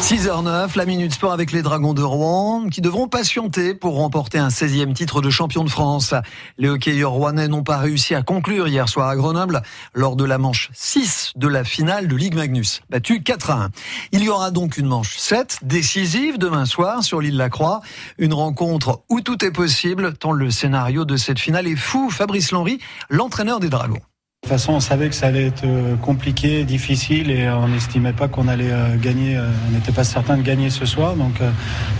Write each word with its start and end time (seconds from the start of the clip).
6h09, 0.00 0.76
la 0.76 0.86
Minute 0.86 1.12
Sport 1.12 1.32
avec 1.32 1.50
les 1.50 1.60
Dragons 1.60 1.92
de 1.92 2.02
Rouen 2.02 2.68
qui 2.70 2.80
devront 2.80 3.08
patienter 3.08 3.74
pour 3.74 3.96
remporter 3.96 4.38
un 4.38 4.48
16e 4.48 4.94
titre 4.94 5.20
de 5.20 5.28
champion 5.28 5.64
de 5.64 5.68
France. 5.68 6.14
Les 6.56 6.68
hockeyeurs 6.68 7.10
rouennais 7.10 7.48
n'ont 7.48 7.64
pas 7.64 7.78
réussi 7.78 8.14
à 8.14 8.22
conclure 8.22 8.68
hier 8.68 8.88
soir 8.88 9.08
à 9.08 9.16
Grenoble 9.16 9.60
lors 9.94 10.16
de 10.16 10.24
la 10.24 10.38
manche 10.38 10.70
6 10.72 11.32
de 11.36 11.48
la 11.48 11.64
finale 11.64 12.06
de 12.08 12.16
Ligue 12.16 12.36
Magnus, 12.36 12.80
battu 12.88 13.22
4 13.22 13.50
à 13.50 13.64
1. 13.64 13.70
Il 14.12 14.22
y 14.22 14.28
aura 14.28 14.50
donc 14.50 14.78
une 14.78 14.86
manche 14.86 15.18
7 15.18 15.58
décisive 15.62 16.38
demain 16.38 16.64
soir 16.64 17.02
sur 17.02 17.20
l'île 17.20 17.36
La 17.36 17.50
Croix, 17.50 17.80
une 18.18 18.32
rencontre 18.32 19.02
où 19.10 19.20
tout 19.20 19.44
est 19.44 19.52
possible 19.52 20.14
tant 20.14 20.32
le 20.32 20.50
scénario 20.50 21.04
de 21.04 21.16
cette 21.16 21.40
finale 21.40 21.66
est 21.66 21.76
fou. 21.76 22.08
Fabrice 22.08 22.52
Lenry, 22.52 22.78
l'entraîneur 23.10 23.60
des 23.60 23.68
Dragons. 23.68 24.00
De 24.48 24.54
toute 24.54 24.60
façon, 24.60 24.72
on 24.76 24.80
savait 24.80 25.10
que 25.10 25.14
ça 25.14 25.26
allait 25.26 25.48
être 25.48 25.66
euh, 25.66 25.94
compliqué, 25.96 26.64
difficile 26.64 27.30
et 27.30 27.50
on 27.50 27.68
n'estimait 27.68 28.14
pas 28.14 28.28
qu'on 28.28 28.48
allait 28.48 28.72
euh, 28.72 28.96
gagner. 28.96 29.36
Euh, 29.36 29.46
on 29.68 29.72
n'était 29.72 29.92
pas 29.92 30.04
certain 30.04 30.38
de 30.38 30.42
gagner 30.42 30.70
ce 30.70 30.86
soir. 30.86 31.16
Donc 31.16 31.42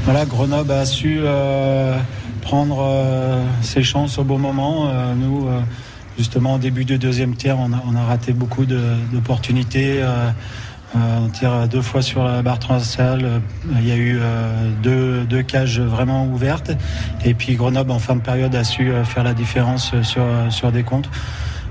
voilà, 0.06 0.24
Grenoble 0.24 0.72
a 0.72 0.86
su 0.86 1.20
prendre 2.40 2.88
ses 3.60 3.82
chances 3.82 4.16
au 4.16 4.24
bon 4.24 4.38
moment. 4.38 4.90
Nous, 5.14 5.46
justement, 6.16 6.54
au 6.54 6.58
début 6.58 6.86
du 6.86 6.96
deuxième 6.96 7.34
tiers, 7.34 7.58
on 7.58 7.70
a, 7.70 8.02
raté 8.02 8.32
beaucoup 8.32 8.64
d'opportunités. 8.64 10.02
on 10.94 11.28
tire 11.28 11.68
deux 11.68 11.82
fois 11.82 12.00
sur 12.00 12.24
la 12.24 12.40
barre 12.40 12.60
transversale. 12.60 13.42
Il 13.78 13.86
y 13.86 13.92
a 13.92 13.96
eu 13.96 14.18
deux, 14.82 15.42
cages 15.46 15.80
vraiment 15.80 16.24
ouvertes. 16.24 16.70
Et 17.26 17.34
puis 17.34 17.56
Grenoble, 17.56 17.90
en 17.90 17.98
fin 17.98 18.16
de 18.16 18.22
période, 18.22 18.54
a 18.54 18.64
su 18.64 18.90
faire 19.04 19.24
la 19.24 19.34
différence 19.34 19.92
sur 20.48 20.72
des 20.72 20.82
comptes. 20.82 21.10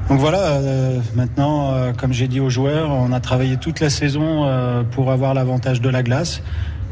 Donc 0.09 0.19
voilà, 0.19 0.53
euh, 0.53 0.99
maintenant, 1.15 1.73
euh, 1.73 1.91
comme 1.91 2.13
j'ai 2.13 2.29
dit 2.29 2.39
aux 2.39 2.49
joueurs, 2.49 2.91
on 2.91 3.11
a 3.11 3.19
travaillé 3.19 3.57
toute 3.57 3.81
la 3.81 3.89
saison 3.89 4.45
euh, 4.45 4.83
pour 4.83 5.11
avoir 5.11 5.33
l'avantage 5.33 5.81
de 5.81 5.89
la 5.89 6.01
glace 6.01 6.41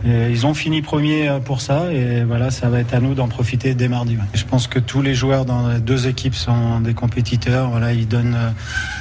ils 0.04 0.46
ont 0.46 0.54
fini 0.54 0.82
premier 0.82 1.28
euh, 1.28 1.40
pour 1.40 1.62
ça 1.62 1.92
et 1.92 2.24
voilà, 2.24 2.52
ça 2.52 2.70
va 2.70 2.80
être 2.80 2.94
à 2.94 3.00
nous 3.00 3.16
d'en 3.16 3.28
profiter 3.28 3.74
dès 3.74 3.88
mardi. 3.88 4.18
Je 4.34 4.44
pense 4.44 4.68
que 4.68 4.80
tous 4.80 5.02
les 5.02 5.16
joueurs 5.16 5.46
dans 5.46 5.70
les 5.70 5.80
deux 5.80 6.08
équipes 6.08 6.36
sont 6.36 6.80
des 6.80 6.94
compétiteurs. 6.94 7.70
Voilà, 7.70 7.94
ils 7.94 8.08
donnent, 8.08 8.36
euh, 8.36 8.50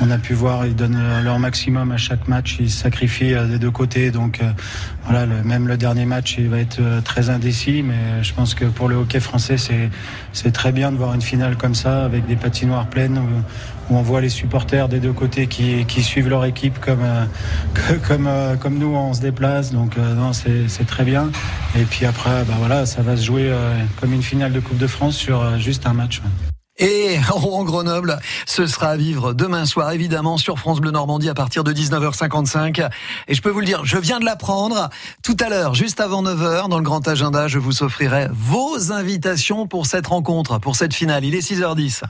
on 0.00 0.10
a 0.10 0.18
pu 0.18 0.32
voir, 0.32 0.66
ils 0.66 0.74
donnent 0.74 0.98
euh, 0.98 1.22
leur 1.22 1.38
maximum 1.38 1.92
à 1.92 1.96
chaque 1.96 2.26
match. 2.28 2.56
Ils 2.60 2.70
sacrifient 2.70 3.34
des 3.48 3.58
deux 3.58 3.70
côtés. 3.70 4.10
Donc 4.10 4.40
voilà, 5.04 5.26
même 5.26 5.68
le 5.68 5.76
dernier 5.76 6.06
match, 6.06 6.36
il 6.38 6.48
va 6.48 6.58
être 6.58 6.80
très 7.04 7.28
indécis. 7.28 7.82
Mais 7.82 8.22
je 8.22 8.32
pense 8.32 8.54
que 8.54 8.64
pour 8.64 8.88
le 8.88 8.96
hockey 8.96 9.20
français, 9.20 9.58
c'est 9.58 9.90
c'est 10.32 10.52
très 10.52 10.72
bien 10.72 10.90
de 10.90 10.96
voir 10.96 11.14
une 11.14 11.22
finale 11.22 11.56
comme 11.56 11.74
ça 11.74 12.04
avec 12.04 12.26
des 12.26 12.36
patinoires 12.36 12.86
pleines 12.86 13.18
où, 13.18 13.42
on 13.90 14.00
voit 14.00 14.22
les 14.22 14.30
supporters 14.30 14.88
des 14.88 14.98
deux 14.98 15.12
côtés 15.12 15.46
qui, 15.46 15.84
qui 15.84 16.02
suivent 16.02 16.30
leur 16.30 16.46
équipe 16.46 16.80
comme 16.80 17.04
comme 18.08 18.30
comme 18.58 18.78
nous 18.78 18.94
on 18.94 19.12
se 19.12 19.20
déplace. 19.20 19.72
Donc 19.72 19.98
non, 19.98 20.32
c'est 20.32 20.83
très 20.84 21.04
bien. 21.04 21.30
Et 21.76 21.84
puis 21.84 22.06
après, 22.06 22.44
bah 22.44 22.54
voilà, 22.58 22.86
ça 22.86 23.02
va 23.02 23.16
se 23.16 23.24
jouer 23.24 23.48
euh, 23.48 23.74
comme 24.00 24.12
une 24.12 24.22
finale 24.22 24.52
de 24.52 24.60
Coupe 24.60 24.78
de 24.78 24.86
France 24.86 25.16
sur 25.16 25.40
euh, 25.40 25.58
juste 25.58 25.86
un 25.86 25.92
match. 25.92 26.20
Et 26.78 27.18
Rouen-Grenoble, 27.28 28.18
ce 28.46 28.66
sera 28.66 28.88
à 28.88 28.96
vivre 28.96 29.32
demain 29.32 29.64
soir, 29.64 29.92
évidemment, 29.92 30.38
sur 30.38 30.58
France 30.58 30.80
Bleu 30.80 30.90
Normandie 30.90 31.28
à 31.28 31.34
partir 31.34 31.64
de 31.64 31.72
19h55. 31.72 32.88
Et 33.28 33.34
je 33.34 33.42
peux 33.42 33.50
vous 33.50 33.60
le 33.60 33.66
dire, 33.66 33.84
je 33.84 33.98
viens 33.98 34.18
de 34.18 34.24
l'apprendre. 34.24 34.88
Tout 35.22 35.36
à 35.40 35.48
l'heure, 35.48 35.74
juste 35.74 36.00
avant 36.00 36.22
9h, 36.22 36.68
dans 36.68 36.78
le 36.78 36.84
grand 36.84 37.06
agenda, 37.06 37.48
je 37.48 37.58
vous 37.58 37.82
offrirai 37.82 38.28
vos 38.32 38.92
invitations 38.92 39.66
pour 39.66 39.86
cette 39.86 40.06
rencontre, 40.06 40.58
pour 40.58 40.76
cette 40.76 40.94
finale. 40.94 41.24
Il 41.24 41.34
est 41.34 41.48
6h10. 41.48 42.02